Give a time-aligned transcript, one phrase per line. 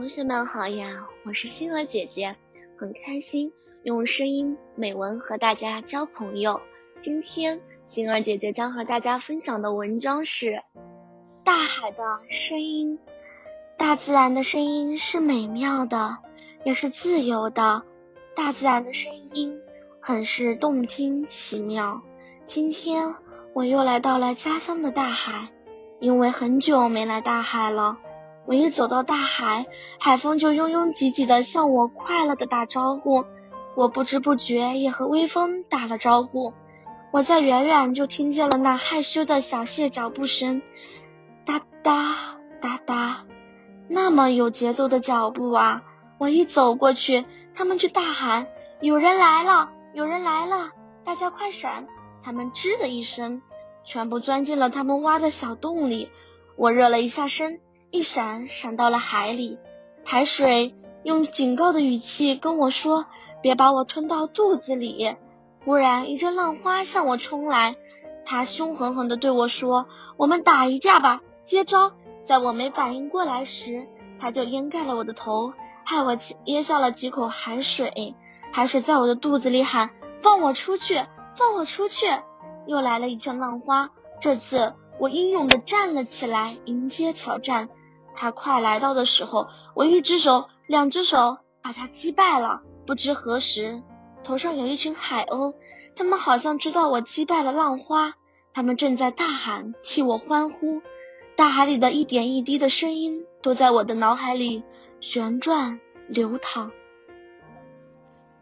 [0.00, 2.34] 同学们好呀，我是星儿姐姐，
[2.78, 6.62] 很开心用声音美文和大家交朋友。
[7.00, 10.46] 今天星儿姐姐将和大家分享的文章是
[11.44, 11.98] 《大海的
[12.30, 12.98] 声音》。
[13.76, 16.16] 大自然的声音是美妙的，
[16.64, 17.82] 也是自由的。
[18.34, 19.60] 大自然的声音
[20.00, 22.00] 很是动听奇妙。
[22.46, 23.16] 今天
[23.52, 25.50] 我又来到了家乡的大海，
[25.98, 27.98] 因为很久没来大海了。
[28.46, 29.66] 我一走到大海，
[29.98, 33.24] 海风就拥拥挤挤的向我快乐的打招呼，
[33.76, 36.52] 我不知不觉也和微风打了招呼。
[37.12, 40.62] 我在远远就听见了那害羞的小蟹脚步声，
[41.44, 43.24] 哒哒哒哒，
[43.88, 45.82] 那么有节奏的脚步啊！
[46.18, 48.46] 我一走过去，他们就大喊
[48.80, 50.70] ：“有人来了，有人来了，
[51.04, 51.86] 大家快闪！”
[52.22, 53.42] 他们吱的一声，
[53.84, 56.10] 全部钻进了他们挖的小洞里。
[56.56, 57.60] 我热了一下身。
[57.90, 59.58] 一闪，闪到了海里。
[60.04, 63.06] 海水用警告的语气跟我说
[63.42, 65.16] ：“别把我吞到肚子里。”
[65.64, 67.76] 忽然，一阵浪花向我冲来，
[68.24, 71.92] 他凶狠狠地对我说：“我们打一架吧，接招！”
[72.24, 73.88] 在我没反应过来时，
[74.20, 75.52] 他就淹盖了我的头，
[75.84, 78.14] 害我噎下了几口海水。
[78.52, 79.90] 海水在我的肚子里喊
[80.22, 82.06] ：“放我出去，放我出去！”
[82.66, 87.68] 又来了一阵浪花，这次我英勇地站了起来，迎接挑战。
[88.14, 92.62] 他快来到的时候，我一只手、两只手把他击败了。
[92.86, 93.82] 不知何时，
[94.22, 95.54] 头上有一群海鸥，
[95.94, 98.14] 他们好像知道我击败了浪花，
[98.52, 100.82] 他们正在大喊，替我欢呼。
[101.36, 104.62] 大海里的一点一滴的声音，都在我的脑海里
[105.00, 106.70] 旋转流淌。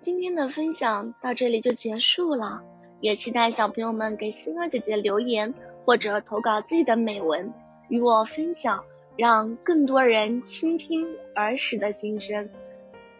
[0.00, 2.62] 今天的分享到这里就结束了，
[3.00, 7.52] 也期待小朋友们给星儿姐姐留言或者投稿自己的美文
[7.88, 8.82] 与我分享。
[9.18, 12.48] 让更多人倾听儿时的心声。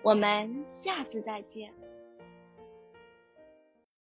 [0.01, 1.73] 我们下次再见。